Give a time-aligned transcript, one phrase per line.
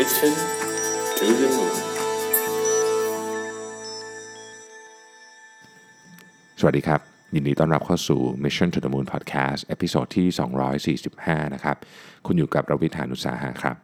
[0.00, 0.34] Mission
[1.18, 1.74] to the Moon
[6.60, 7.00] สวัสดีครับ
[7.34, 10.26] ยินดีต้อนรับเข้าสู่ Mission to the Moon Podcast episode ที่
[11.06, 11.76] 245 นะครับ
[12.26, 13.76] คุณอยู่กับรวิศ หาญอุตสาหะครับ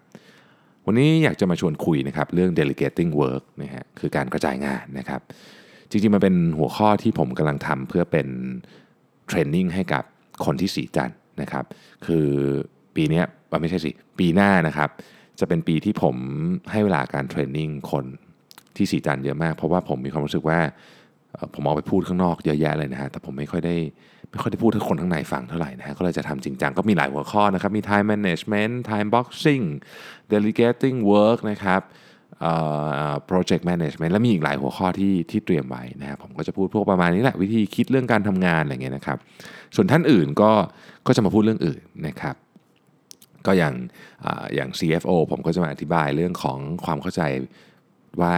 [0.86, 5.20] วันนี้อยากจะมาชวนคุยนะครับเรื่อง delegating work นะฮะคือการกระจายงานนะครับ
[5.90, 8.28] จริงๆ มันเป็นหัวข้อที่ผมกำลังทำเพื่อเป็น
[9.26, 10.04] training ให้กับ
[10.44, 11.10] คนที่ศรีจันทร์
[11.42, 11.64] นะครับ
[12.06, 12.26] คือ
[12.96, 13.22] ปีนี้
[13.60, 14.90] ไม่ใช่สิ ปีหน้านะครับ
[15.40, 16.16] จะเป็นปีที่ผม
[16.70, 18.04] ให้เวลาการเทรนนิ่งคน
[18.76, 20.60] ที่สีจันเยอะมาก เพราะว่าผมมีความรู้สึกว่า
[21.54, 23.76] ผมเอาไปพูดข้างนอกเยอะแยะเลยนะฮะแต่ผมไม่ค่อยได้
[24.30, 29.64] ไม่ค่อยได้พูดให้คนข้างในฟังเท่าไหร่นะฮะก็เลยจะทำจริงจังก็มีหลายหัวข้อนะครับ มี time management time boxing
[30.32, 31.82] delegating work นะครับ
[32.40, 32.52] เอ่
[33.10, 39.18] อ project management แล้วมีอีกหลายหัวข้อที่ที่เตรียมไว้นะครับผมก็จะพูดพวกประมาณนี้แหละวิธีคิดเรื่องการทำงานอะไรเงี้ยนะครับ
[39.74, 40.50] ส่วนท่านอื่นก็
[41.06, 42.36] ก็จะมาพูดเรื่องอื่นนะครับ
[43.46, 43.74] ก็อย่าง
[44.54, 47.22] อย่าง CFO ผมก็จะมาอธิบายเรื่องของความเข้าใจ
[48.20, 48.34] ว่า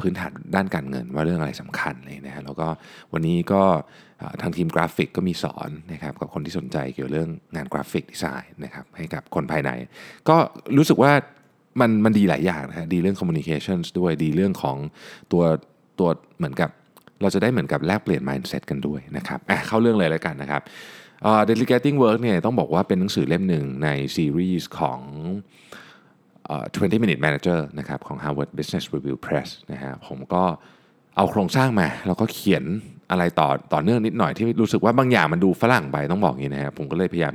[0.00, 2.68] พื้นฐานด้านการเงินว่าเรื่องอะไรสำคัญเลยนะฮะแล้วก็
[3.12, 3.62] วันนี้ก็
[4.40, 9.70] ทางทีมกราฟิกก็มีสอนนะครับกับคนที่สนใจเกี่ยวกับเรื่องงานกราฟิกดีไซน์นะครับให้กับคนภายใน
[10.28, 10.36] ก็
[10.76, 11.12] รู้สึกว่า
[11.80, 14.76] มันมันดีหลายอย่างนะฮะดีเรื่อง communications ด้วยดีเรื่องของ
[15.32, 15.44] ตัว
[15.98, 16.70] ตัวเหมือนกับ
[17.22, 20.62] เราจะได้เหมือนกับแลกเปลี่ยน mindset กันด้วยนะครับอะเข้าเรื่องเลยแล้วกันนะครับ
[21.26, 25.00] Uh, Delegating Work เนี่ยต้องบอกว่าเป็นหนังสือเล่มหนึ่งในซีรีส์ของ
[26.62, 30.44] 20 Minute Manager นะครับของ Harvard Business Review Press นะฮะผมก็
[31.16, 32.64] เอาโครงสร้างมา แล้วก็เขียน
[33.10, 37.34] อะไรต่อต่อเนื่องนิดหน่อยที่รู้สึกว่าบางอย่างมันดูฝรั่งไปต้องบอกอย่างนี้นะครับผมก็เลยพยายาม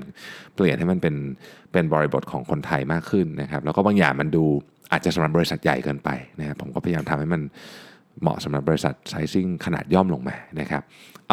[0.55, 1.15] เปลี่ยนให้มันเป็น
[1.71, 4.43] เป็นบริบทของคนไทยมากขึ้นนะครับแล้วก็บางอย่างมันดู
[4.91, 6.09] อาจจะสำหรับบริษัทใหญ่เกินไป
[6.39, 7.41] นะครับผมก็พยายามทำให้มัน
[8.21, 10.83] เหมาะสำหรับบริษัท sizing ขนาดย่อมลงมานะครับ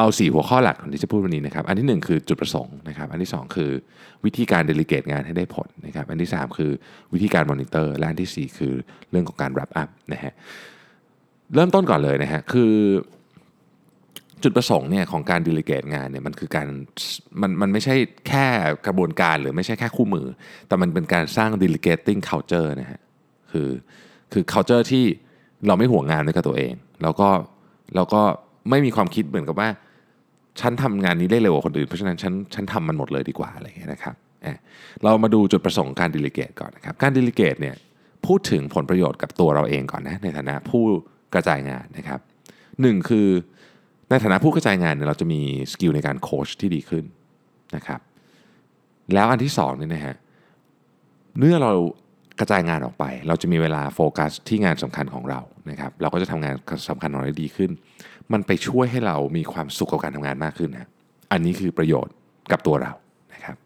[0.00, 3.70] เอา 4 หัวข้อหลักของที่จะพูดวันนี้นะครับ อันที่ 1 คือจุดประสงค์นะครับ อันที่ 2 คือ
[4.24, 6.70] วิธีการ delegate งานให้ได้ผลนะครับ อันที่ 3 คือ
[7.12, 8.74] วิธีการมอนิเตอร์ และอันที่ 4 คือ
[9.10, 10.32] เรื่องของการ wrap up นะฮะ
[11.54, 12.72] เริ่มต้นก่อนเลยนะฮะ คือ
[14.42, 16.66] จุดประสงค์เนี่ยของการ delegate งานเนี่ยมันคือการ
[17.40, 17.94] มันมันไม่ใช่
[18.28, 18.46] แค่
[18.86, 20.26] กระบวนการหรือไม่ใช่แค่คู่มือ
[20.68, 23.00] แต่มันเป็นการสร้าง delegating culture นะฮะ
[23.52, 23.68] คือ
[24.32, 25.04] คือ culture ที่
[25.66, 27.28] เราไม่ห่วงงานด้วยกับตัวเอง แล้วก็
[27.96, 28.22] แล้วก็
[28.70, 29.70] ไม่มีความคิดเหมือนกับว่า
[30.60, 34.58] ฉันทำงานนี้ได้เร็วกว่าคนอื่น เพราะฉะนั้นฉันฉันทำมันหมดเลยดีกว่าอะไรเงี้ยนะครับอะ
[35.04, 37.74] เรามาดูจุดประสงค์การดิลิเกตก่อนนะครับ การดิลิเกตเนี่ย
[38.26, 40.84] พูดถึงผลประโยชน์กับตัวเราเองก่อนนะในฐานะผู้
[41.34, 42.20] กระจายงานนะครับ
[42.80, 43.28] หนึ่งคือ
[44.10, 45.40] ในฐานะผู้กระจายงานเนี่ยเราจะมี
[45.72, 47.04] skill ในการโค้ชที่ดีขึ้น
[47.76, 48.00] นะครับ
[49.14, 50.16] แล้วอันที่สองเนี่ยนะฮะ
[51.38, 51.72] เมื่อเรา
[52.40, 55.40] กระจายงานออกไป เราจะมีเวลาโฟกัสที่งานสำคัญของเรา
[55.70, 56.54] นะครับเราก็จะทำงาน
[56.88, 57.70] สำคัญของเราได้ดีขึ้น
[58.32, 60.88] มันไปช่วยให้เรามีความสุขกับการทำงานมากขึ้นนะ
[61.32, 62.14] อันนี้คือประโยชน์
[62.52, 62.92] กับตัวเรา
[63.34, 63.56] นะครับ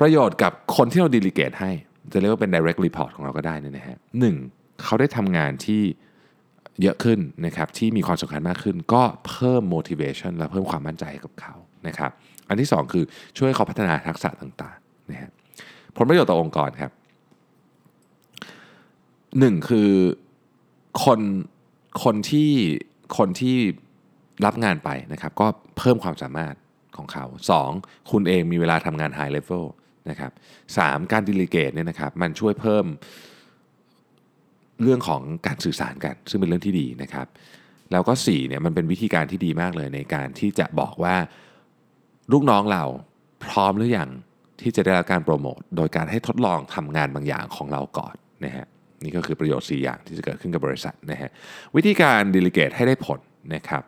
[0.00, 1.70] ประโยชน์กับคนที่เรา delegate ให้
[2.12, 4.36] จะเรียกว่าเป็น direct report ของเราก็ได้เนี่ยนะฮะหนึ่ง
[4.82, 5.82] เขาได้ทำงานที่
[6.82, 11.54] เยอะขึ้นนะครับที่มีความสำคัญมากขึ้น ก็เพิ่ม motivation และเพิ่มความมั่นใจให้กับเขา
[11.86, 12.10] นะครับ
[12.48, 13.04] อันที่สองคือ
[13.36, 15.30] ช่วยเขาพัฒนาทักษะต่างๆนะฮะ
[15.96, 16.92] ผลประโยชน์ต่อองค์กรครับ
[19.38, 19.90] หนึ่งคือ
[21.04, 21.20] คน
[22.04, 22.50] คนที่
[23.18, 23.56] คนที่
[24.46, 25.46] รับงานไปนะครับ ก็
[25.78, 26.54] เพิ่มความสามารถ
[26.96, 27.70] ของเขาสอง
[28.10, 29.64] คุณเองมีเวลาทำงาน high level
[30.10, 30.32] นะครับ
[30.78, 32.84] สามการ delegate เนี่ยนะครับมันช่วยเพิ่ม
[34.82, 37.26] เรื่องของการสื่อสารกัน ซึ่งเป็นเรื่องที่ดีนะครับ
[37.92, 41.16] แล้วก็4เนี่ยมันเป็นวิธีการที่ดีมากเลยในการที่จะบอกว่า
[42.32, 42.84] ลูกน้องเรา
[43.44, 44.10] พร้อมหรือยัง
[44.60, 48.14] ที่จะได้รับการโปรโมท โดยการให้ทดลองทำงานบางอย่างของเราก่อน
[48.44, 48.66] นะฮะ
[49.04, 51.30] นี่ก็คือประโยชน์ 4 อย่างที่จะเกิดขึ้นกับบริษัทนะฮะ
[51.76, 53.20] วิธีการ delegate ให้ได้ผล
[53.54, 53.82] นะครับ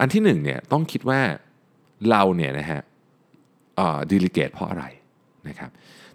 [0.00, 1.20] อันที่1เนี่ยต้องคิดว่า
[2.10, 2.80] เราเนี่ยนะฮะ
[4.12, 4.84] ดิลิเกตเพราะอะไร
[5.48, 5.70] นะครับ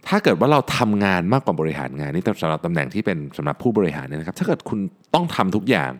[0.07, 4.79] ถ้าเกิดว่าเราทำงานมากกว่าบริหารงานนี่สำหรับตำแหน่งที่เป็นสำหรับผู้บริหารเนี่ยนะครับถ้าเกิดคุณ
[5.13, 5.91] ต้องทำทุกอย่าง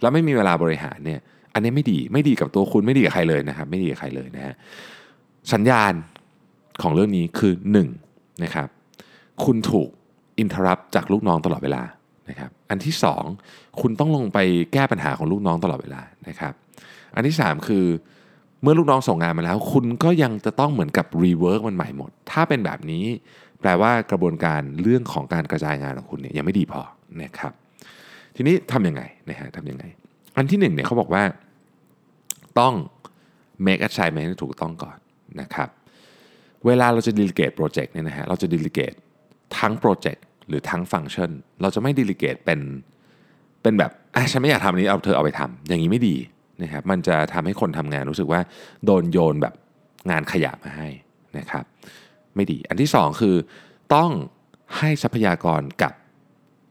[0.00, 1.20] แล้วไม่มีเวลาบริหารเนี่ย
[1.54, 4.54] อันนี้ไม่ดีไม่ดีกับตัวคุณไม่ดีกับใครเลยนะครับไม่ดีกับใครเลยนะฮะ
[5.52, 5.92] สัญญาณ
[6.82, 7.52] ของเรื่องนี้คือ
[7.96, 8.68] 1นะครับ
[9.44, 9.88] คุณถูก
[10.42, 11.82] อินทรัพจากลูกน้องตลอดเวลา
[12.30, 12.94] นะครับอันที่
[13.36, 14.38] 2 คุณต้องลงไป
[14.72, 16.52] แก้ปัญหาของลูกน้องตลอดเวลานะครับ
[17.14, 17.84] อันที่ 3 คือ
[18.62, 23.04] เมื่อลูกน้องส่งงานมาแล้ว คุณก็ยังจะต้องเหมือนกับ rework มันใหม่หมด ถ้าเป็นแบบนี้
[23.60, 26.80] แปลว่ากระบวนการเรื่องของการกระจายงานของคุณเนี่ยยังไม่ดีพอ
[27.22, 27.52] นะครับ
[28.36, 29.84] ทีนี้ทำยังไงนะฮะทำยังไง
[30.36, 31.22] อันที่หนึ่งเนี่ยเขาบอกว่า
[32.58, 32.74] ต้อง
[33.66, 34.96] make assignment ให้ถูกต้องก่อน
[35.40, 35.68] นะครับ
[36.66, 38.96] เวลาเราจะ delegate project เนี่ยนะฮะเราจะ delegate
[39.58, 41.30] ทั้ง project หรือทั้งฟังก์ชัน
[41.62, 42.60] เราจะไม่ delegate เป็น
[43.62, 46.16] เป็นแบบอะฉันไม่อยากทำอันนี้เอาเธอเอาไปทำอย่างนี้ไม่ดี
[46.62, 48.40] นะครับมันจะทำให้คนทำงานรู้สึกว่า
[48.84, 49.54] โดนโยนแบบ
[50.10, 50.88] งานขยะมาให้
[51.38, 51.64] นะครับ
[52.34, 53.36] ไม่ดีอันที่สองคือ
[53.94, 54.10] ต้อง
[54.78, 55.92] ให้ทรัพยากรกับ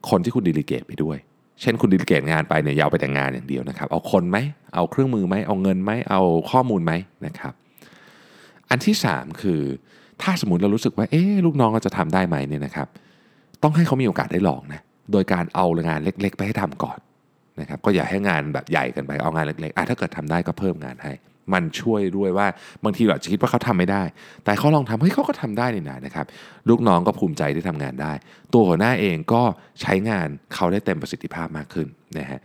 [0.10, 1.18] คนที่คุณดีลิเกตไปด้วย
[1.62, 4.38] เช่นคุณดีลิเกตงานไปเนี่ยอยาวไปแต่งงานอย่างเดียวนะครับ เอาคนไหม
[4.76, 6.22] เอาเครื่องมือไหมเอาเงินไหมเอา
[6.52, 6.94] ข้อมูลไหม
[7.26, 7.54] นะครับ
[8.70, 9.62] อันที่ 3 คือ
[10.22, 12.88] ถ้าสมมติเรารู้สึกว่าเอ๊ลูกน้องเราจะทำได้ไหมเนี่ยนะครับ
[13.63, 14.81] ต้องให้เขามีโอกาสได้ลองนะ
[15.12, 17.00] โดยการเอางานเล็ก ๆ ไปให้ทำก่อน
[17.62, 21.13] นะครับก็อย่าให้งานแบบใหญ่กันไปเอางานเล็กๆอะถ้าเกิดทำได้ก็เพิ่มงานให้
[21.54, 22.48] มันช่วยด้วยว่า
[22.84, 24.04] บางทีเราจะคิดว่าเขาทำไม่ได้
[24.46, 26.25] แต่เขาลองทำเฮ้ยเขาก็ทำได้นี่นะนะครับ
[26.69, 28.13] ลูกน้องก็ภูมิใจที่ทำงานได้
[28.54, 29.42] ตัวหัวหน้าเองก็
[29.81, 31.88] ใช้งานเขาได้เต็มประสิทธิภาพมากขึ้น
[32.18, 32.40] นะฮะ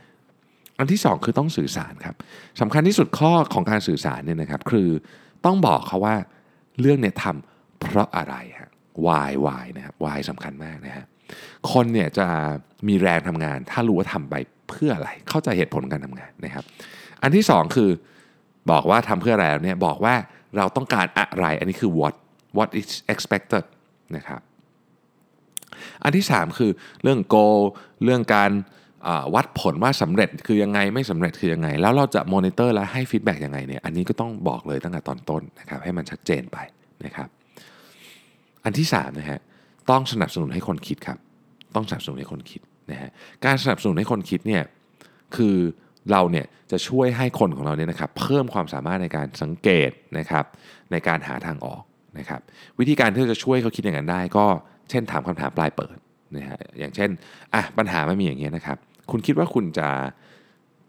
[0.79, 2.15] อันที่ 2 คือต้องสื่อสารครับ
[2.61, 4.89] สำคัญที่สุดข้อของการสื่อสารเนี่ยนะครับ คือ
[5.45, 6.15] ต้องบอกเขาว่า
[6.81, 8.69] เรื่องเนี่ยทำเพราะอะไรฮะ
[9.05, 11.05] why why นะครับ why สำคัญมากนะฮะ
[11.71, 12.27] คนเนี่ยจะ
[12.87, 14.35] มีแรงทำงาน ถ้ารู้ว่าทำไป
[14.69, 16.63] เพื่ออะไร เข้าใจเหตุผลการทำงานนะครับ
[17.21, 17.89] อันที่2คือ
[18.71, 20.15] บอกว่าทำเพื่ออะไรแล้วเนี่ยบอกว่า
[20.57, 22.15] เราต้องการอะไร อันนี้คือ what
[22.57, 23.63] what is expected
[24.15, 24.41] นะครับ
[26.03, 26.71] อันที่ 3 คือ
[27.03, 27.59] เรื่อง goal
[28.03, 28.51] เรื่องการ
[29.35, 36.57] วัดผลว่าสำเร็จคือยังไงไม่สำเร็จคือยังไง แล้วเราจะมอนิเตอร์และให้ feedback ยังไงเนี่ยอันนี้ก็ต้องบอกเลยตั้งแต่ตอนต้นนะครับให้มันชัดเจนไป
[37.05, 37.29] นะครับ
[38.67, 39.39] อันที่3นะฮะ
[39.89, 41.17] ต้องสนับสนุนให้คนคิดครับ
[41.75, 42.61] ต้องสนับสนุนให้คนคิด
[42.91, 43.09] นะฮะ
[43.45, 44.63] การสนับสนุนให้คนคิดเนี่ย
[45.35, 45.55] คือ
[46.11, 50.45] เราเนี่ยจะช่วยให้คนของเราเนี่ยนะครับเพิ่มความสามารถในการสังเกตนะครับ
[50.91, 51.83] ในการหาทางออก
[52.19, 52.41] นะครับ
[52.79, 54.45] วิธีการที่จะช่วยเขาคิดอย่างนั้นได้ ก็
[54.89, 55.97] เช่นถามคำถามปลายเปิด
[56.35, 57.09] นะฮะอย่างเช่น
[57.53, 58.77] อะปัญหามันมีอย่างเงี้ยนะครับ
[59.11, 59.89] คุณคิดว่าคุณจะ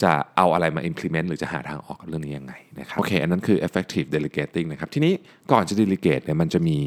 [0.03, 5.13] จะเอาอะไรมา implement หรือจะหาทางออกเรื่องนี้ยังไงนะครับโอเคอันนั้นคือ effective delegating นะครับทีนี้
[5.53, 6.79] ก่อนจะ delegate เนี่ยมันจะมี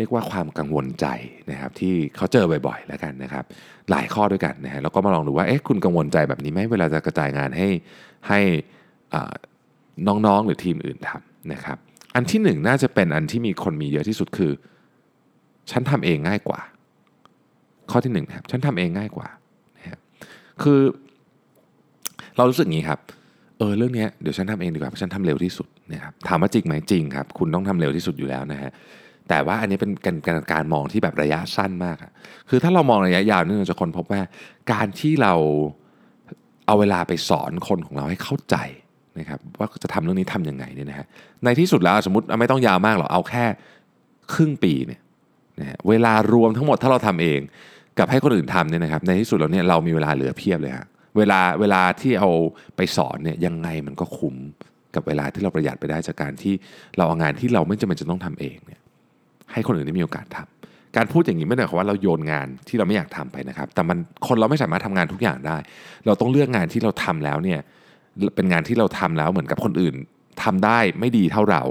[0.00, 1.06] เรียกว่าความกังวลใจ
[1.50, 3.44] นะครับที่เขาเจอบ่อยๆแล้วกันนะครับ
[3.90, 7.68] หลายข้อด้วยกันนะฮะแล้วก็มาลองดูว่าเอ๊ะคุณกังวลใจแบบนี้ไหมเวลาจะกระจายงานให้
[8.28, 8.40] ให้
[10.06, 11.78] น้องๆหรือทีมอื่นทำนะครับ
[12.14, 14.52] อันที่หนึ่งน่าจะเป็นอันที่มีคนมีเยอะที่สุดคือ
[15.70, 16.60] ฉันทำเองง่ายกว่า
[17.90, 19.28] ข้อที่หนึ่งนะครับฉันทำเองง่ายกว่า
[19.78, 20.00] นะครับ
[20.62, 20.80] คือ
[22.36, 23.00] เรารู้สึกอย่างนี้ครับ
[23.58, 28.70] เออเรื่องนี้เดี๋ยวฉันทำเองดีกว่าเพราะฉันทำเร็วที่สุดนะครับถามว่าจริงไหมจริงครับ คุณต้องทำเร็วที่สุดอยู่แล้วนะฮะ
[29.30, 31.96] แต่ว่าอันนี้เป็นการการการมองที่แบบระยะสั้นมาก
[32.48, 34.20] คือถ้าเรามองระยะยาวนี่เราจะค้นพบว่า
[34.72, 35.34] การที่เรา
[36.66, 38.56] เอาเวลาไปสอนคนของเราให้เข้าใจ
[39.18, 41.06] นะครับว่าจะทำเรื่องนี้ทํำยังไงเนี่ยนะฮะ
[41.44, 43.44] ในที่สุดแล้วสมมติไม่ต้องยาวมากหรอกเอาแค่
[44.32, 45.00] ครึ่งปีเนี่ย
[45.60, 47.40] นะฮะเวลารวมทั้งหมดถ้าเราทำเอง
[47.98, 50.86] กับให้คนอื่นทำเนี่ยนะครับในที่สุดเราเนี่ยเรามีเวลาเหลือเพียบเลยฮะ
[51.16, 52.30] เวลาเวลาที่เอา
[52.76, 54.36] ไปสอนเนี่ยยังไงมันก็คุ้ม
[54.94, 56.54] กับเวลาที่เราประหยัดไปได้จากการที่
[56.96, 58.79] เราเอางานที่เราไม่จำเป็นจะต้องทำเองเนี่ย
[59.52, 63.98] ให้คนอื่นได้มีโอกาสทำการพูดอย่างนี้ไม่ได้หมายความว่าเราโยนงานที่เราไม่อยากทำไปนะครับ แต่มัน
[64.28, 65.56] คนเราไม่สามารถทำงานทุกอย่างได้
[66.06, 67.60] เราต้องเลือกงานที่เราทำแล้วเนี่ย
[68.36, 69.94] เป็นงานที่เราทำแล้วเหมือนกับคนอื่น
[70.42, 71.62] ทำได้ไม่ดีเท่าเรา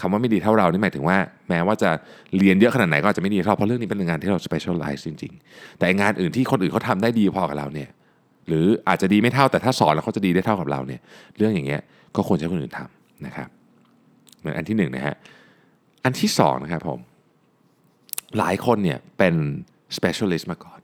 [0.00, 1.16] คำว่าไม่ดีเท่าเรานี่หมายถึงว่า
[1.48, 1.90] แม้ว่าจะ
[2.38, 7.88] เรียนเยอะขนาดไหนก็อาจจะไม่ดีเท่าเพราะเรื่องนี้เป็นงานที่เรา specialize จริง ๆ แต่งานอื่นที่คนอื่นเขาทาได้ดีพอกับเราเนี่ย
[8.48, 11.00] หรืออาจจะดีไม่เท่าแต่ถ้าสอนแล้วเขาจะดีได้เท่ากับเราเนี่ย
[11.38, 11.80] เรื่องอย่างเงี้ย
[12.16, 13.48] ก็ควรใช้คนอื่นทำนะครับ
[14.40, 15.14] เหมือนอันที่หนึ่งนะฮะ
[16.04, 16.98] อันที่สองนะครับผม
[18.38, 19.34] หลายคนเนี่ยเป็น
[19.96, 20.80] specialist มาก่อน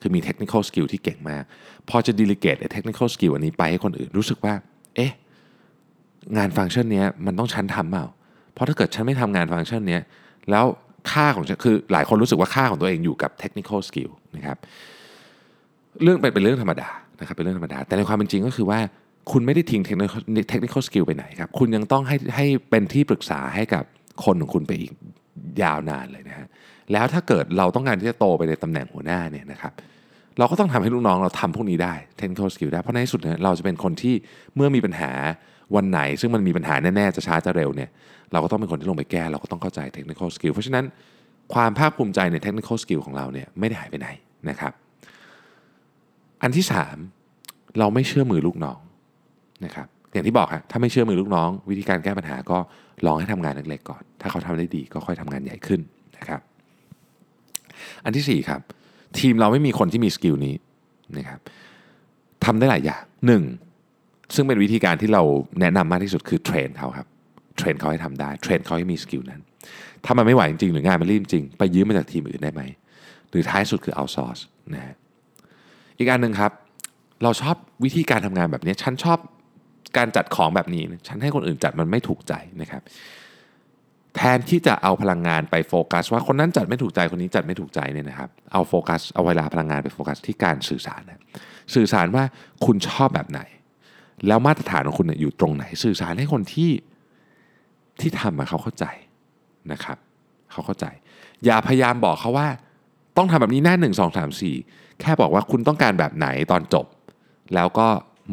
[0.00, 1.42] คือมี technical skill ที่เก่งมาก
[1.88, 4.54] พอจะ delegate technical skill อันนี้ไปให้คนอื่นรู้สึกว่า
[4.96, 5.12] เอ๊ะ
[6.36, 8.04] งานฟังก์ชันนี้มันต้องฉันทำเปล่า
[8.54, 9.98] เพราะถ้าเกิดฉันไม่ทำงานฟังก์ชันนี้
[10.50, 10.64] แล้ว
[11.12, 14.56] ค่าของฉันคือหลายคนรู้สึกว่าค่าของตัวเองอยู่กับ technical skill นะครับ
[16.02, 16.88] เรื่องเป็นเป็นเรื่องธรรมดา
[17.20, 18.80] นะครับ เป็นเรื่องธรรมดา แต่ในความเป็นจริงก็คือว่า
[19.32, 19.82] คุณไม่ได้ทิ้ง
[20.52, 23.84] technical skill ไปไหนครับ คุณยังต้องให้ให้เป็นที่ปรึกษาให้กับ
[24.24, 24.92] คนของคุณไปอีก
[25.62, 26.46] ยาวนานเลยนะฮะ
[26.92, 29.72] แล้วถ้าเกิดเราต้องการที่จะโตไปในตำแหน่งหัวหน้าเนี่ยนะครับ
[30.38, 34.14] เราก็ต้องทำให้ลูกน้องเราทำพวกนี้ได้ technical skill ได้เพราะในที่สุดเนี่ยเราจะเป็นคนที่
[34.56, 35.10] เมื่อมีปัญหา
[35.76, 37.90] วันไหน ซึ่งมันมีปัญหาแน่ๆจะช้าจะเร็วเนี่ย
[38.32, 40.84] เราก็ต้องเป็นคนที่ลงไปแก้ เราก็ต้องเข้าใจ technical skill เพราะฉะนั้น
[41.54, 44.08] ความภาคภูมิใจใน technical skill ของเราเนี่ยไม่ได้หายไปไหน
[44.50, 44.72] นะครับ
[46.42, 46.64] อันที่
[47.20, 48.78] 3 เราไม่เชื่อมือลูกน้อง
[49.64, 52.58] นะครับอย่างที่บอกฮะถ้าไม่เชื่อมือลูกน้อง วิธีการแก้ปัญหาก็
[53.06, 55.80] ลองให้ทำงานเล็กๆก่อน ถ้าเขาทำได้ดีก็ค่อยทำงานใหญ่ขึ้น
[56.18, 56.40] นะครับ
[58.04, 58.60] อันที่4ครับ
[59.18, 60.54] ทีมเราไม่มีคนที่มี skill นี้
[61.18, 61.40] นะครับ
[62.44, 63.42] ทำได้หลายอย่างหนึ่ง
[64.34, 65.22] ซึ่งเป็นวิธีการที่เรา
[65.60, 67.06] แนะนำมากที่สุดคือ train เขาครับ
[67.56, 69.40] train เขาให้ทำได้ train เขาให้มี skill นั้น
[70.04, 72.62] ถ้ามันไม่ไหวจริงหรืองานมันรีบจริง ไปยืมมาจากทีมอื่นได้ไหม
[73.30, 74.38] หรือท้ายสุดคือ outsource
[74.74, 74.96] นะฮะ
[75.98, 76.52] อีกอันหนึ่งครับ
[77.22, 79.18] เราชอบวิธีการทำงานแบบนี้ ฉันชอบ
[79.96, 82.82] การจัดของแบบนี้ ฉันให้คนอื่นจัดมันไม่ถูกใจนะครับ
[84.16, 91.20] แทนที่จะเอาพลังงานไปโฟกัส ว่าคนนั้นจัดไม่ถูกใจคนนี้จัดไม่ถูกใจเนี่ยนะครับ เอาโฟกัสเอาเวลาพลังงานไปโฟกัสที่การสื่อสารนะ
[91.74, 92.24] สื่อสารว่า
[92.64, 93.40] คุณชอบแบบไหน
[94.26, 96.70] แล้วมาตรฐานของคุณอยู่ตรงไหน สื่อสารให้คนที่
[98.00, 98.86] ที่ทำมาเขาเข้าใจ
[99.72, 99.98] นะครับ
[100.52, 100.86] เขาเข้าใจ
[101.44, 102.48] อย่าพยายามบอกเขาว่า
[103.16, 104.30] ต้องทำแบบนี้หน้า 1 2 3
[104.60, 106.86] 4 แค่บอกว่าคุณต้องการแบบไหนตอนจบ
[107.54, 107.88] แล้วก็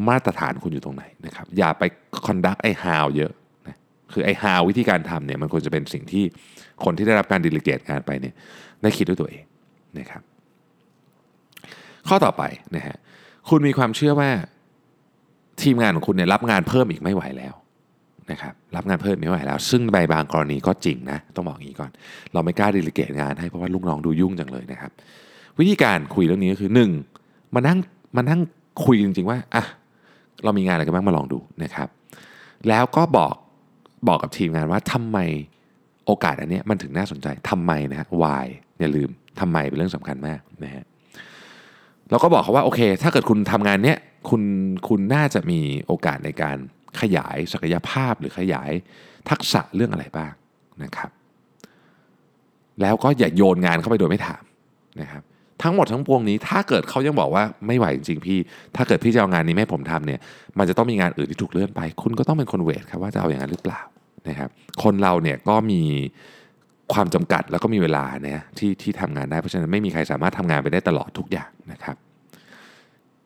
[0.08, 1.84] มาตรฐานคุณอยู่ตรงไหนนะครับอย่าไป
[2.26, 3.32] conduct ไอ้ how เยอะ
[3.68, 3.78] นะ
[4.14, 6.24] คือไอ้ how วิธีการทำเนี่ยมันควรจะเป็นสิ่งที่
[6.84, 8.34] คนที่ได้รับการดิลิเกตงานไปเนี่ย
[8.82, 9.44] ได้คิดด้วยตัวเอง
[10.00, 10.22] นะครับ
[12.08, 12.44] ข้อต่อไป
[12.76, 12.98] นะฮะ
[13.50, 14.30] คุณมีความเชื่อว่า
[15.62, 17.54] ทีมงานของคุณเนี่ยรับงานเพิ่มอีกไม่ไหวแล้ว
[18.32, 21.92] นะครับรับงานเพิ่มไม่ไหวแล้ว ซึ่งในบางกรณีก็จริงนะต้องบอกอย่างนี้ก่อน
[22.34, 24.92] เราไม่กล้าดิลิเกตงานให้เพราะว่าลูกน้องดูยุ่งจังเลยนะครับ
[25.60, 26.72] วิธีการคุยเรื่องนี้ก็คือ
[27.14, 27.56] 1.
[27.56, 27.78] มานั่ง
[28.18, 28.42] มานั่ง
[28.86, 29.64] คุยจริงๆว่าอะ
[30.44, 31.88] เรามีงานอะไรกันบ้างมาลองดูนะครับ
[32.68, 33.36] แล้วก็บอก
[34.08, 35.18] บอกกับทีมงานว่าทำไม
[36.06, 38.46] โอกาสอันนี้มันถึงน่าสนใจทำไมนะฮะ why
[38.80, 40.84] อย่าลืมทำไมเป็นเรื่องสำคัญมากนะฮะ
[42.10, 43.98] เราก็บอกเขาว่าโอเค ถ้าเกิดคุณทำงานเนี้ย
[44.30, 44.42] คุณ
[44.88, 46.58] คุณน่าจะมีโอกาสในการ
[47.02, 48.72] ขยายศักยภาพหรือขยาย
[49.30, 50.34] ทักษะเรื่องอะไรบ้าง
[50.84, 51.12] นะครับ
[52.82, 54.44] แล้วก็อย่าโยนงานเข้าไปโดยไม่ถาม
[55.02, 55.24] นะครับ
[55.64, 58.40] ทั้งหมดทั้งปวงนี้ถ้าเกิดเขายังบอกว่าไม่ไหวจริงๆพี่
[58.76, 60.20] ถ้าเกิดพี่จะเอางานนี้ไม่ให้ผมทำเนี่ย
[60.58, 63.82] มันจะต้องมีงานอื่นที่ถูกเลื่อนไป คุณก็ต้องเป็นคนเวทครับว่าจะเอาอย่างนั้นหรือเปล่า
[64.30, 64.50] นะครับ
[64.84, 65.82] คนเราเนี่ยก็มี
[66.94, 71.96] ความจำกัดแล้วก็มีเวลาเนี่ยที่ที่ทำงานได้เพราะฉะนั้นไม่มีใครสามารถทำงานไปได้ตลอดทุกอย่างนะครับ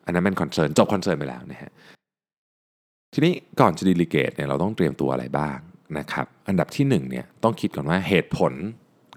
[0.04, 1.72] อันนั้นเป็น concern จบ concern ไปแล้วนะฮะ
[3.14, 5.58] ทีนี้ก่อนจะ delegate เนี่ยเราต้องเตรียมตัวอะไรบ้าง
[5.98, 8.52] นะครับ อันดับที่1เนี่ยต้องคิดก่อนว่าเหตุผล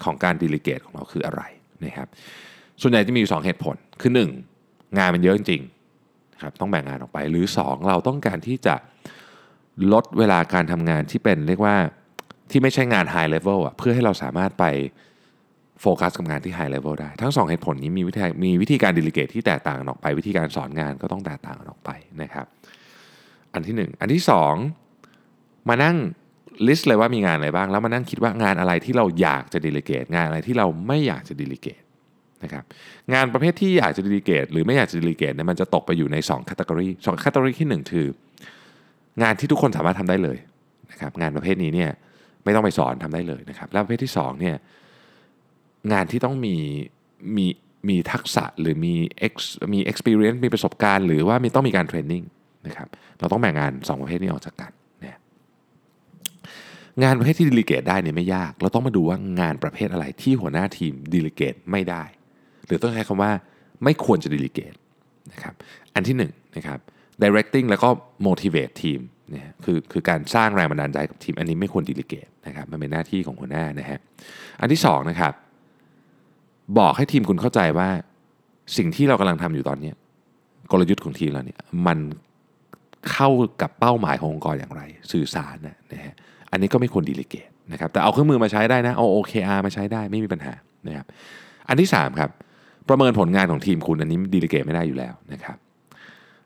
[0.04, 1.42] ของการ delegate ของเราคืออะไร
[1.86, 2.08] นะครับ
[2.82, 4.12] ส่วนใหญ่จะมีอยู่2เหตุผลคือ
[4.54, 4.98] 1.
[4.98, 8.76] งานมันเยอะจริงๆครับต้องแบ่งงานออกไป หรือ 2 เราต้องการที่จะ
[9.94, 11.76] ลดเวลาการทำงานที่เป็นเรียกว่า
[12.52, 14.66] ที่ไม่ใช่งาน high level อะเพื่อให้เราสามารถไป
[15.82, 21.90] โฟกัสกับงานที่ high level ได้ ทั้ง 2 เหตุผลนี้มีวิธีมีวิธีการ delegate ที่แตกต่างกันออกไป วิธีการสอนงานก็ต้องแตกต่างกันออกไป
[22.22, 22.46] นะครับ
[23.54, 24.24] อันที่ 1 อันที่
[24.96, 25.98] 2 มานั่ง
[26.68, 31.83] ลิสต์เลยว่ามีงานอะไรบ้าง แล้วมานั่งคิดว่างานอะไรที่เราอยากจะ delegate งานอะไรที่เราไม่อยากจะ delegate
[32.44, 32.64] นะครับ
[33.14, 38.08] งานประเภทที่อยากจะ delegate หรือไม่อยากจะ delegate เนี่ยมันจะตกไปอยู่ใน2 category 2 category ที่ 1 คือ
[39.22, 40.38] งานที่ทุกคนสามารถทำได้เลย
[40.92, 41.92] นะครับงานประเภทนี้เนี่ย
[42.44, 44.56] ไม่ต้องไปสอนทำได้เลยนะครับแล้วประเภทที่2เนี่ย
[45.94, 46.56] งานที่ต้องมี
[47.38, 47.46] มี
[47.90, 48.94] มีทักษะหรือมี
[49.28, 49.34] ex
[49.74, 52.24] มี experience มีประสบการณ์ หรือว่ามีต้องมีการ training
[52.68, 52.88] นะครับ
[53.20, 54.72] เราต้องแบ่งงาน 2 ประเภทนี้ออกจากกัน
[55.04, 55.20] นะ
[57.04, 62.04] งานประเภทที่ delegate ได้เนี่ยไม่ยาก เราต้องมาดูว่างานประเภทอะไรที่หัวหน้าทีม delegate ไม่ได้
[62.66, 63.32] หรือต้องใช้คำว่า
[63.84, 64.74] ไม่ควรจะ delegate
[65.32, 65.54] นะครับ
[65.96, 66.80] อันที่1นะครับ
[67.24, 67.90] directing แล้วก็
[68.28, 69.00] motivate ทีม
[69.34, 74.00] นะคือคือการสร้างแรงบันดาลใจกับทีม อันนี้ไม่ควร delegate นะครับมันเป็นหน้าที่ของหัวหน้านะฮะ
[74.62, 75.34] อันที่2นะครับ
[76.80, 77.90] บอกให้ทีมคุณเข้าใจว่า
[78.78, 79.92] สิ่งที่เรากำลังทำอยู่ตอนนี้
[80.72, 82.00] กลยุทธ์ของทีมเราเนี่ยมัน
[83.12, 83.30] เข้า
[83.62, 86.14] กับเป้าหมายขององค์กรอย่างไร สื่อสารนะนะฮะ
[86.52, 90.54] อันนี้ก็ไม่ควรดีลิเกตนะครับแต่เอาเครื่องมือมาใช้ได้นะเอา OKR มาใช้ได้ไม่มีปัญหา
[90.88, 91.06] นะครับ
[91.68, 92.30] อันที่3ครับ
[92.90, 95.58] ประเมินผลงานของทีมคุณอันนี้ดีลิเกตไม่ได้อยู่แล้วนะครับ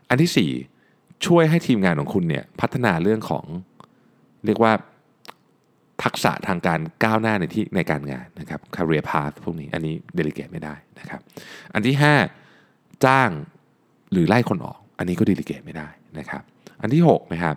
[0.10, 0.50] อันที่
[0.84, 3.46] 4 ช่วยให้ทีมงานของคุณเนี่ยพัฒนาเรื่องของ
[4.46, 4.74] เรียกว่า
[6.04, 11.22] ทักษะทางการก้าวหน้าในที่ในการงานนะครับ career path พวกนี้อันนี้ delegate ไม่ได้นะครับ
[11.74, 11.96] อันที่
[12.50, 13.30] 5 จ้าง
[14.12, 15.88] หรือไล่คนออก อันนี้ก็ delegate ไม่ได้
[16.20, 16.44] นะครับ
[16.82, 17.56] อันที่6นะครับ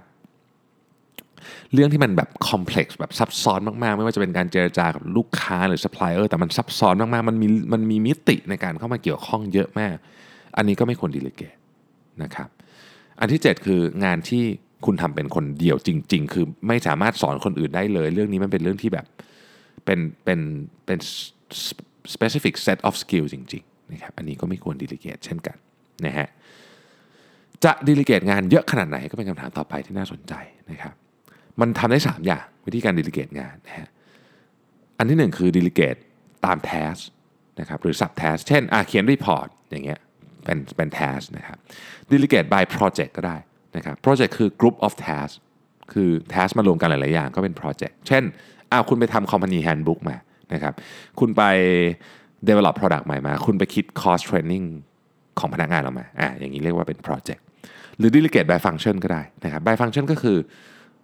[1.74, 9.94] เรื่องที่มันแบบ complex แบบซับซ้อนมากๆ ไม่ว่าจะเป็นการเจรจากับลูกค้าหรือซัพพลายเออร์แต่มันซับซ้อนมากๆ มันมีมันมีมิติในการเข้ามาเกี่ยวข้องเยอะมาก
[10.56, 11.54] อันนี้ก็ไม่ควร delegate
[12.22, 12.48] นะครับ
[13.20, 14.42] อันที่ 7 คืองานที่
[14.86, 19.06] คุณทำเป็นคนเดียวจริง ๆ คือไม่สามารถสอนคนอื่นได้เลย เรื่องนี้มันเป็นเรื่องที่แบบ
[19.84, 20.40] เป็นเป็น
[20.86, 20.98] เป็น
[22.14, 25.56] specific set of skill จริงๆนะครับอันนี้ก็ไม่ควร delegate เช่นกัน
[26.06, 26.28] นะฮะ
[27.64, 30.34] จะ delegate งานเยอะขนาดไหนก็เป็นคำถามต่อไปที่น่าสนใจ
[30.70, 30.94] นะครับ
[31.60, 33.88] มันทำได้ 3 อย่างวิธีการ delegate งานนะฮะ
[34.98, 35.96] อันที่ 1 คือ delegate
[36.46, 37.00] ตาม task
[37.60, 40.00] นะครับหรือ sub task เช่นอะเขียน report อย่างเงี้ย
[40.44, 41.58] เป็นเป็น task นะครับ
[42.12, 43.36] delegate by project ก็ได้
[43.76, 45.32] นะครับ project คือ group of task
[45.92, 48.22] คือ task มารวมกันหลาย ๆ อย่างก็เป็น project เช่น
[48.72, 50.16] อ้าวคุณไปทำ company handbook มา
[50.54, 50.74] นะครับ
[51.20, 51.42] คุณไป
[52.48, 54.66] develop product ใหม่มา คุณไปคิด course training
[55.38, 57.40] ของพนักงานเรามาอ่าอย่างนี้เรียกว่าเป็น project
[57.98, 60.38] หรือ delegate by function ก็ได้นะครับ by function ก็คือ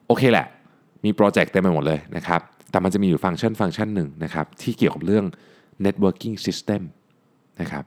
[0.08, 0.46] โอเคแหละ
[1.04, 5.24] มีโปรเจกต์เต็มไปหมดเลยนะครับ แต่มันจะมีอยู่ function function หนึ่งนะครับที่เกี่ยวกับเรื่อง
[5.84, 6.82] networking system
[7.60, 7.84] นะครับ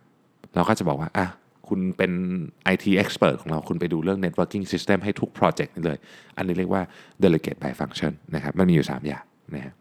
[0.56, 1.28] เราก็จะบอกว่าอะ
[1.68, 2.12] คุณเป็น
[2.74, 5.98] IT expert ของเราคุณไปดูเรื่อง networking system ให้ทุกโปรเจกต์นี้เลย
[6.38, 6.84] อันนี้เรียกว่า
[7.24, 9.24] delegate by function นะครับ มันมีอยู่ 3 อย่าง
[9.56, 9.74] นะฮะ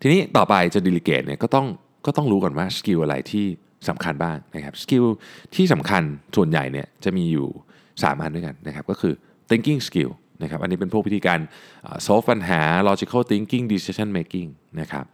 [0.00, 1.66] ทีนี้ต่อไปจะ delegate เนี่ยก็ต้อง
[2.06, 3.46] ก็ต้องรู้ก่อนว่า skill อะไรที่
[3.88, 5.04] สำคัญบ้างนะครับ skill
[5.54, 6.02] ที่สำคัญ
[6.36, 7.48] ส่วนใหญ่เนี่ยจะมีอยู่
[7.84, 9.14] 3 อันด้วยกันนะครับ ก็คือ
[9.48, 10.10] thinking skill
[10.42, 11.38] นะครับอันนี้เป็นพวกวิธีการ
[12.06, 14.48] solve ปัญหา logical thinking decision making
[14.80, 15.06] นะครับ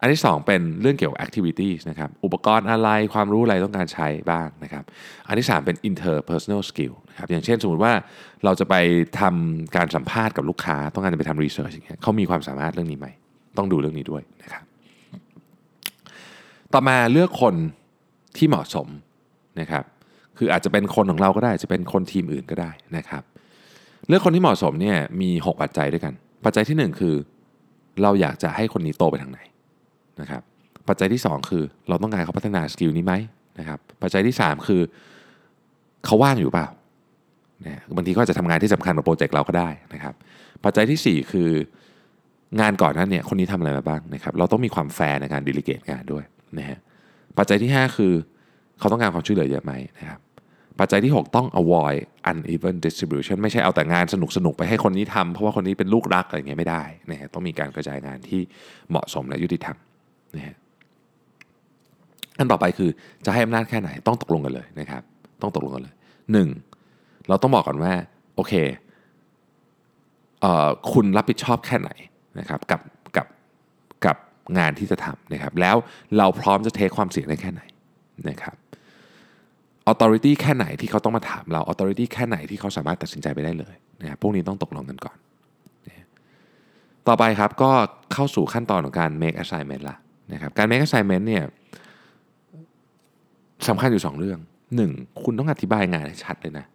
[0.00, 4.84] อันที่ 2 เป็นเรื่องเกี่ยวกับ activities นะครับอุปกรณ์อะไรความรู้อะไรต้องการใช้บ้างนะครับ
[5.28, 7.92] อันที่ 3 เป็น interpersonal skill นะครับอย่างเช่นสมมติว่า
[8.44, 8.74] เราจะไป
[9.20, 13.08] ทำการสัมภาษณ์กับลูกค้า ต้องการจะไปทำ research อย่างเงี้ยเขามีความสามารถเรื่องนี้ไหม
[13.56, 14.64] ต้องดูเรื่องนี้ด้วยนะครับ
[16.72, 17.54] ต่อมาเลือกคน
[18.36, 18.88] ที่เหมาะสม
[19.60, 19.84] นะครับ
[20.38, 23.22] คืออาจจะเป็นคนของเราก็ได้จะเป็นคนทีมอื่นก็ได้นะครับ
[24.08, 26.14] เลือกคนที่เหมาะสมเนี่ยมี 6 ปัจจัยด้วยกัน
[26.44, 27.14] ปัจจัยที่ 1 คือ
[28.02, 29.40] เราอยากจะให้คนนี้โตไปทางไหน
[30.20, 30.42] นะครับ
[30.88, 33.14] ปัจจัยที่ 2 คือเราต้องการเขาพัฒนา skill นี้ไหม
[33.58, 34.82] นะครับปัจจัยที่ 3 คือ
[36.04, 36.68] เขาว่างอยู่เปล่า
[37.66, 40.14] นะบางทีก็จะทำงานที่สำคัญกับโปรเจกต์เราก็ได้นะครับ
[40.64, 41.50] ปัจจัยที่ 4 คือ
[42.60, 46.24] งานก่อนนั้นเนี่ยคนนี้ทำอะไรมาบ้างนะครับเราต้องมีความแฟร์ในการ delegate งานด้วย
[46.58, 46.78] นะฮะ
[47.38, 48.12] ปัจจัยที่ 5 คือ
[48.78, 50.20] เขาต้องการความช่วยเหลือเยอะไหมนะครับ
[50.80, 58.40] ปัจจัยที่ 6 ต้อง avoid uneven distribution ไม่ใช่เอาแต่งานสนุกสนุกไปให้คนนี้ทำเพราะว่าคนนี้เป็นลูกรักอะไรเงี้ยไม่ได้นะฮะต้องมีการกระจายงานที่
[58.90, 59.76] เหมาะสมและยุติธรรม
[60.36, 60.56] นะฮะ
[62.38, 62.90] อันต่อไปคือ
[63.24, 65.02] จะให้อำนาจแค่ไหนต้องตกลงกันเลยนะครับ
[65.42, 65.94] ต้องตกลงกันเลย
[66.32, 66.48] หนึ่ง
[67.28, 67.92] เราต้องบอกก่อนว่า
[68.34, 68.52] โอเค
[70.40, 71.90] เอ่อคุณรับผิดชอบแค่ไหน
[72.38, 72.80] นะครับกับ
[73.16, 73.26] กับ
[74.04, 74.16] กับ
[74.58, 75.76] งานที่จะทำนะครับแล้ว
[76.18, 77.62] เราพร้อมจะเทคความเสี่ยงได้แค่ไหน
[78.30, 78.56] นะครับ
[79.90, 85.16] authority แค่ไหนที่เขาต้องมาถามเรา authority แค่ไหนที่เขาสามารถตัดสินใจไปได้เลยนะครับพวกนี้ต้องตกลงกันก่อน
[87.08, 87.70] ต่อไปครับก็
[88.12, 89.96] เข้าสู่ขั้นตอนของการ make assignment ละ
[90.32, 91.44] นะครับการ make assignment เนี่ย
[93.68, 94.38] สำคัญอยู่ 2 เรื่อง
[94.80, 95.22] 1.
[95.24, 96.66] คุณต้องอธิบายงานให้ชัดเลยนะ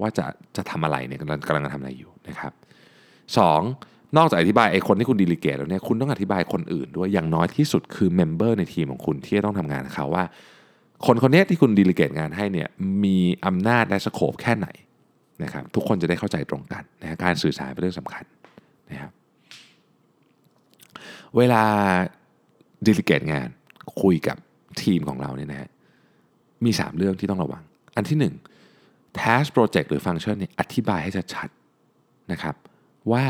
[0.00, 0.24] ว่าจะ
[0.56, 2.52] จะทำอะไรเนี่ยกำลังกำลังทำอะไรอยู่นะครับ
[3.34, 4.16] 2.
[4.16, 10.24] นอกจากอธิบายไอ้คนที่คุณ delegate แล้วเนี่ยคุณต้องอธิบายคนอื่นด้วยอย่างน้อยที่สุดคือ member ในทีมของคุณที่จะต้องทำงานเขาว่า
[11.06, 12.68] คนคนนี้ที่คุณ delegate งานให้เนี่ย
[13.04, 14.68] มีอำนาจและ scope แค่ไหน
[15.42, 18.24] นะครับทุกคนจะได้เข้าใจตรงกันนะการสื่อสารเป็นเรื่องสำคัญ
[18.90, 19.12] นะครับ
[21.36, 21.64] เวลา
[22.86, 23.48] delegate งาน
[24.02, 24.36] คุยกับ
[24.82, 25.70] ทีมของเราเนี่ยนะฮะ
[26.64, 27.62] มี 3 เรื่องที่ต้องระวัง
[27.96, 28.32] อันที่
[28.72, 32.54] 1 task project หรือฟังก์ชันเนี่ยอธิบายให้ชัดๆนะครับ
[33.12, 33.24] ว่า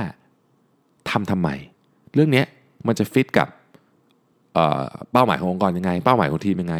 [1.10, 1.48] ทำทำไม
[2.14, 2.44] เรื่องนี้
[2.86, 3.48] มันจะฟิตกับ
[5.12, 6.76] เป้าหมายขององค์กรยังไง เป้าหมายของทีมยังไง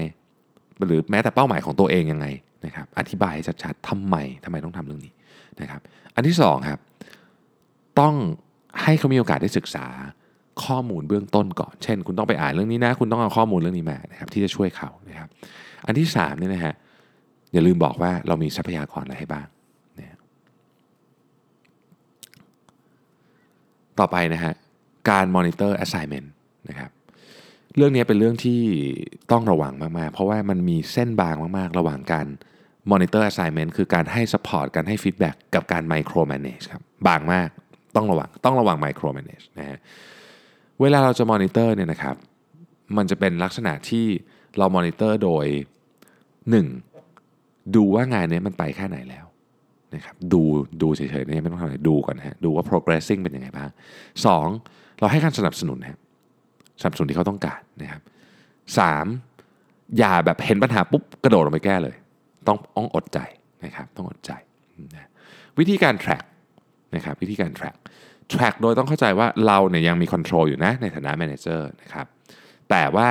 [0.87, 2.27] หรือแม้แต่เป้าหมายของตัวเองยังไง
[2.67, 5.13] นะครับอธิบายให้ชัดๆทำไมทำไมต้องทำเรื่องนี้
[5.61, 5.81] นะครับ
[6.15, 6.81] อันที่2ครับ
[8.01, 8.15] ต้อง
[8.83, 9.87] ให้เขามีโอกาสได้ศึกษา
[10.65, 15.29] ข้อมูลเบื้องต้นก่อน เช่น คุณต้องไปอ่านเรื่องนี้นะ คุณต้องเอาข้อมูลเรื่องนี้มานะครับที่จะช่วยเขานะครับ
[15.87, 16.75] อันที่3เนี่ยนะฮะ
[17.53, 19.47] อย่าลืมบอกว่าเรามีทรัพยากรอะไรให้บ้าง
[19.99, 20.19] นะ
[23.99, 24.53] ต่อไปนะฮะ
[25.11, 26.29] การ monitor assignment
[26.69, 26.91] นะครับ
[27.77, 28.61] เรื่องนี้เป็นเรื่องที่
[29.33, 32.27] ต้องระวังมาก ๆ เพราะว่ามันมีเส้นบางมาก ๆ ระหว่างการ
[32.91, 37.49] monitor assignment คือการให้ support การให้ feedback กับการ micro manage ครับบางมาก
[37.97, 39.79] ต้องระวังต้องระวัง micro manage นะฮะ
[40.81, 42.17] เวลาเราจะ monitor เนี่ยนะครับ
[42.97, 44.07] มันจะเป็นลักษณะที่
[44.59, 45.47] เรามอนิเตอร์โดย
[46.97, 47.77] 1.
[47.77, 49.27] ดูว่างานนี้มันไปแค่ไหนแล้ว
[49.95, 50.43] นะครับดู
[50.83, 53.71] ดูเฉยๆเนี่ยไม่ต้องทำอะไรดูก่อนฮะดูว่า progressing เป็นยังไงบ้าง
[54.35, 54.99] 2.
[55.01, 55.99] เราให้การสนับสนุนนะ
[56.83, 58.03] สับสนุนที่เขาต้องการนะครับ
[59.21, 59.99] 3.
[59.99, 61.97] อย่าแบบเห็นปัญหาปุ๊บกระโดดลงไปแก้เลย
[62.47, 63.19] ต้องต้องอดใจ
[63.65, 64.33] นะครับต้องอดใจ
[64.95, 65.09] นะ
[65.59, 66.25] วิธีการ track
[66.95, 67.77] นะครับวิธีการ track
[68.33, 72.07] track โดยต้องเข้าใจว่าเราเนี่ยยังมี control อยู่นะในฐานะ manager นะครับ
[72.71, 73.11] แต่ว่า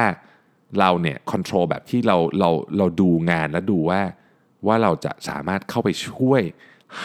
[0.79, 4.01] เราเนี่ย control แบบที่เราเราเราดูงานแล้วดูว่า
[4.67, 6.41] ว่าเราจะสามารถเข้าไปช่วย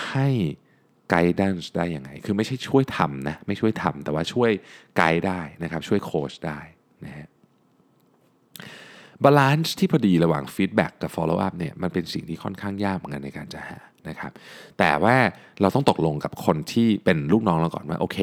[0.09, 0.29] ให้
[1.11, 4.51] ไกด์ด้ได้ยังไง คือไม่ใช่ช่วยทำนะ ไม่ช่วยทำแต่ว่าช่วย
[4.97, 6.61] ไกด์ได้นะครับ ช่วยโค้ชได้
[7.05, 7.29] นะฮะ
[9.24, 14.33] balance ที่พอดีระหว่าง feedback กับ follow up เนี่ยมันเป็นสิ่งที่ค่อนข้างยากเหมือนกันในการจะหานะครับ
[14.79, 15.16] แต่ว่า
[15.61, 18.18] เราต้องตกลงกับคนที่เป็นลูกน้องเราก่อนว่า โอเค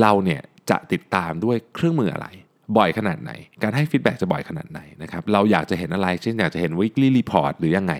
[0.00, 0.40] เราเนี่ย
[0.70, 2.28] จะติดตามด้วยเครื่องมืออะไร
[2.76, 7.94] บ่อยขนาดไหน การให้ฟีดแบ็กจะบ่อยขนาดไหนนะครับ เราอยากจะเห็นอะไร เช่นอยากจะเห็น weekly report หรือยังไง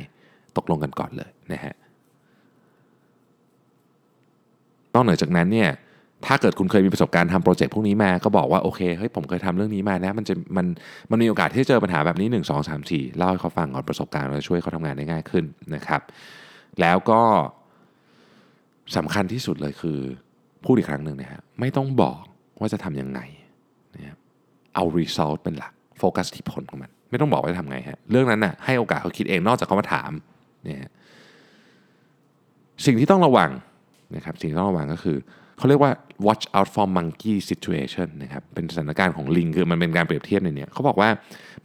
[0.57, 1.75] ตกลงกันก่อนเลยนะฮะ
[4.94, 5.70] นอกเหนือจากนั้นเนี่ย
[6.26, 10.66] ถ้าเกิดคุณเคยมีประสบการณ์ทำโปรเจกต์พวกนี้มา ก็บอกว่าโอเคเฮ้ยผมเคยทำเรื่องนี้มานะมันจะมัน
[11.11, 16.00] มันมีโอกาสที่จะเจอปัญหาแบบนี้ 1 2 3 4 เล่าให้เขาฟังก่อนประสบการณ์เราช่วยเขาทำงานได้ง่ายขึ้นนะครับ
[16.81, 17.20] แล้วก็
[18.96, 19.98] สำคัญที่สุดเลยคือ
[20.64, 22.20] พูดอีกครั้งหนึ่งนะฮะไม่ต้องบอก
[22.61, 23.20] ว่าจะทำยังไง
[23.96, 24.18] นะครับ
[24.74, 30.11] เอา result เป็นหลักโฟกัสที่ผลของมัน ไม่ต้องบอกว่าจะทำไงฮะเรื่องนั้นน่ะให้โอกาสเขาคิดเองนอกจากเขามาถาม
[30.64, 30.90] เนี่ย
[32.87, 33.50] สิ่งที่ต้องระวัง
[34.16, 35.18] นะครับสิ่งที่ต้องระวังก็คือ
[35.59, 35.92] เขาเรียกว่า
[36.27, 41.09] watch out for monkey situation นะครับเป็นสถานการณ์ของลิงคือมันเป็นการเปรียบเทียบในนี้เขาบอกว่า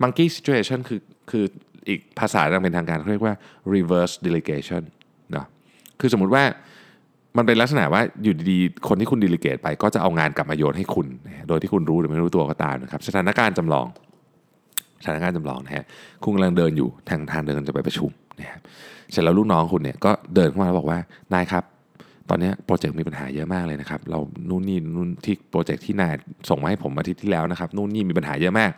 [0.01, 0.99] monkey situation คือ
[1.31, 1.45] คือ
[1.89, 3.35] อีกภาษาทางเป็นทางการเขาเรียกว่า
[3.73, 4.83] reverse delegation
[5.35, 5.45] นะ
[5.99, 6.43] คือสมมุติว่า
[7.37, 11.07] มันเป็นลักษณะว่าอยู่ดีๆ คนที่คุณดีลิเกตไปก็จะเอางานกลับมาโยนให้คุณ
[11.47, 13.87] โดยที่คุณรู้หรือไม่รู้ตัวก็ตามนะครับสถานการณ์จำลอง
[15.03, 15.85] สถานการณ์จำลองนะฮะ
[16.23, 18.61] คุณกำลังเดินอยู่ทางทางเดินจะไปประชุมนะครับ
[19.11, 20.99] เสร็จแล้วลูกน้องคุณเนี่ยก็เดินเข้ามาแล้วบอกว่า
[21.33, 21.63] นายครับ
[22.29, 26.13] ตอนนี้โปรเจกต์มีปัญหาเยอะมากเลยนะครับ เรานู่นนี่นู่นที่โปรเจกต์ที่นาย
[26.49, 28.71] ส่งมาให้ผมอาทิตย์ที่แล้วนะครับนู่นนี่มีปัญหาเยอะมาก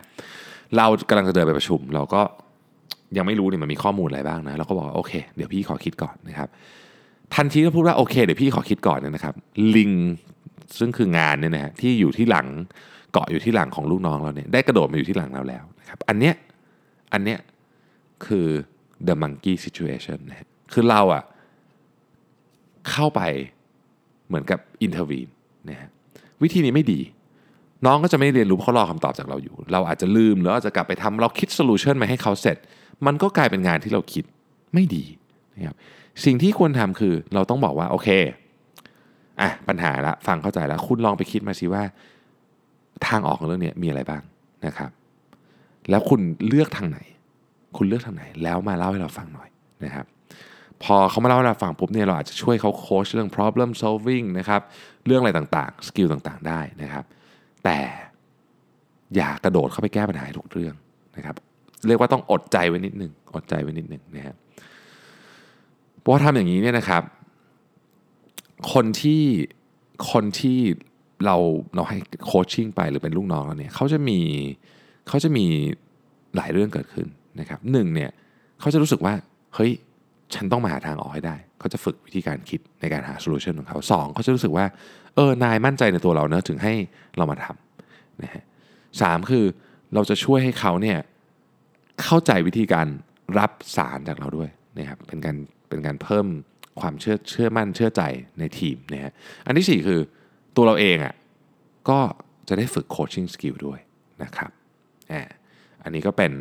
[0.78, 2.22] เรากำลังจะเดินไปประชุม เราก็
[3.18, 6.50] ยังไม่รู้เนี่ยมันมีข้อมูลอะไรบ้างนะเราก็บอกโอเค เดี๋ยวพี่ขอคิดก่อนนะครับ
[7.36, 9.36] ทันทีก็พูดว่าโอเค เดี๋ยวพี่ขอคิดก่อนเนี่ยนะครับ
[9.76, 9.92] ลิง
[10.80, 12.48] ซึ่งคืองานเนี่ยนะฮะที่อยู่ที่หลัง
[13.14, 16.36] เกาะอยู่ที่หลังของลูกน้องเราเนี่ยได้กระโดดมาอยู่ที่หลังเราแล้วนะครับอันเนี้ย
[17.14, 17.40] อันเนี้ย
[18.26, 18.48] คือ
[19.08, 21.24] the monkey situation นะฮะคือเราอะ
[22.90, 23.22] เข้าไป
[24.28, 25.32] เหมือนกับ intervene
[25.68, 25.90] นนะฮะ
[26.44, 27.00] วิธีนี้ไม่ดี
[27.86, 32.58] น้องก็จะไม่เรียนรู้เพราะเขารอคำตอบจากเราอยู่ เราอาจจะลืมหรืออาจจะกลับไปทำเราคิดโซลูชันมาให้เขาเสร็จ
[33.06, 34.24] มันก็กลายเป็นงานที่เราคิด
[34.74, 35.04] ไม่ดี
[35.56, 35.76] นะครับ
[36.26, 38.10] สิ่งที่ควรทำคือเราต้องบอกว่าโอเค
[39.42, 41.84] อะปัญหาละฟังเข้าใจแล้ว คุณลองไปคิดมาสิว่า
[43.08, 44.22] ทางออกของเรื่องนี้มีอะไรบ้าง
[44.66, 44.92] นะครับ
[45.90, 47.00] แล้วคุณเลือกทางไหน
[47.78, 49.50] คุณเลือกทางไหน แล้วมาเล่าให้เราฟังหน่อย
[49.84, 50.06] นะครับ
[50.84, 54.62] พอเขามาเล่าให้เราฟังปุ๊บเนี่ยเราอาจจะช่วยเขาโค้ชเรื่อง problem solving นะครับ
[55.06, 57.04] เรื่องอะไรต่างๆ skill ต่างๆ ได้นะครับ
[57.64, 57.80] แต่
[59.16, 60.74] อย่ากระโดดเข้าไปแก้ปัญหาทุกเรื่อง
[61.16, 61.36] นะครับ
[61.88, 64.36] เรียกว่าต้องอดใจไว้นิดหนึ่งอดใจไว้นิดหนึ่งนะครับ
[66.00, 67.04] เพราะว่าทำอย่างนี้เนี่ยนะครับ
[68.74, 69.24] คนที่
[70.12, 70.60] คนที่
[71.26, 71.36] เรา
[71.76, 74.20] เราให้ coaching ไปหรือเป็นลูกน้องเราเนี่ยเขาจะมี
[75.08, 75.46] เขาจะมี
[76.36, 77.08] หลายเรื่องเกิดขึ้น
[77.40, 78.12] นะครับหนึ่งเนี่ย
[78.60, 79.14] เขาจะรู้สึกว่า
[79.56, 79.72] เฮ้ย
[80.34, 84.66] ฉันต้องมาหาทางออกให้ได้ เขาจะฝึกวิธีการคิดในการหาโซลูชันของเขาสองเขาจะรู้สึกว่า
[85.16, 86.74] เออ นายมั่นใจในตัวเราเนอะถึงให้
[87.18, 88.44] เรามาทำนะฮะ
[89.02, 89.46] สามคือ
[89.94, 90.98] เราจะช่วยให้เขาเนี่ย
[92.04, 92.88] เข้าใจวิธีการ
[93.40, 95.36] รับสารจากเราด้วยนะครับ เป็นการ
[95.70, 96.28] เป็นการเพิ่ม
[96.80, 98.02] ความเชื่อเชื่อมั่นเชื่อใจ
[98.40, 99.14] ในทีมนะฮะ
[99.46, 100.00] อันที่สี่คือ
[100.56, 101.16] ตัวเราเองอะ
[101.90, 102.00] ก็
[102.48, 103.80] จะได้ฝึก coaching skill ด้วย
[104.24, 104.52] นะครับ
[105.12, 105.22] อ่
[105.84, 106.32] อันนี้ก็เป็น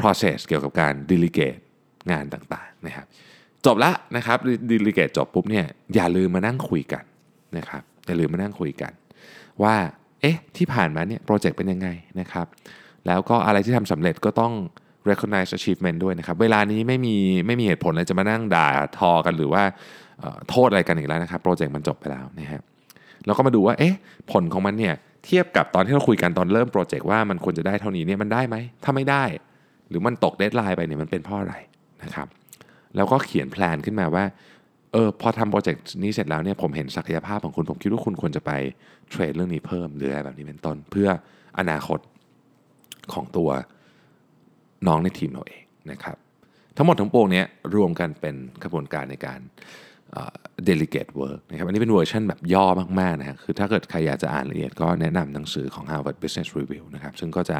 [0.00, 1.60] process เกี่ยวกับการ delegate
[2.10, 3.06] งานต่างๆนะครับ
[3.66, 4.38] จบละนะครับ
[4.70, 7.04] delegate จบปุ๊บเนี่ยอย่าลืมมานั่งคุยกัน
[7.58, 8.92] นะครับอย่าลืมมานั่งคุยกัน
[9.62, 9.74] ว่า
[10.20, 11.88] เอ๊ะที่ผ่านมาเนี่ยโปรเจกต์เป็นยังไง
[12.20, 12.46] นะครับ
[13.06, 14.52] แล้วก็อะไรที่ทำสำเร็จก็ต้อง
[15.10, 18.66] recognize achievement ด้วยนะครับ เวลานี้ไม่มีไม่มีเหตุผลอะไรจะมานั่งด่า
[18.98, 19.62] ทอกันหรือว่า
[20.50, 22.62] โทษอะไรกันอีกแล้วนะครับ โปรเจกต์มันจบไปแล้วนะครับ
[23.26, 23.94] แล้วก็มาดูว่าเอ๊ะ
[24.32, 29.24] ผลของมันเนี่ยเทียบกับตอนที่เราคุยกันตอนเริ่มโปรเจกต์ว่ามันควรจะได้เท่านี้เนี่ยมันได้ไหมถ้าไม่ได้
[29.88, 31.54] หรือมันตก deadline ไปเนี่ยมันเป็นเพราะอะไร
[32.04, 32.28] นะครับ
[32.96, 34.24] แล้วก็เขียน plan ขึ้นมาว่า
[34.92, 38.52] เออพอทำโปรเจกต์นี้เสร็จแล้วเนี่ยผมเห็นศักยภาพของคุณผมคิดว่าคุณควรจะไป
[39.10, 41.08] train เรื่องนี้เพิ่มหรืออะไรแบบนี้เป็นต้น เพื่อ
[41.58, 41.98] อนาคต
[43.12, 43.50] ของตัว
[44.86, 45.62] น้องในทีมเราเอง
[45.92, 46.16] นะครับ
[46.76, 49.40] ทั้งหมดทั้งปวงเนี้ยรวมกันเป็นกระบวนการในการ
[50.12, 50.34] เอ่อ
[50.68, 52.66] delegate work นะครับอันนี้เป็นเวอร์ชันแบบย่อ
[53.00, 57.58] มากๆนะฮะคือถ้าเกิดใครอยากจะอ่านละเอียดก็แนะนำหนังสือของ Harvard Business Review นะครับซึ่งก็จะ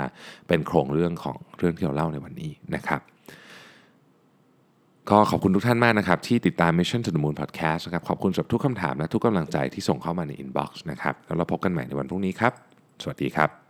[0.48, 3.00] เป็นโครงเรื่องของเรื่องที่เราเล่าในวันนี้นะครับ
[5.10, 12.52] ก็ขอบคุณทุกท่านมากนะครับ ที่ติดตาม Mission to the Moon Podcast นะครับ ขอบคุณสำหรับทุกคำถามและทุกกำลังใจที่ส่งเข้ามาใน inbox นะครับ แล้วเราพบกันใหม่ในวันพรุ่งนี้ครับ
[13.02, 13.63] สวัสดีครับ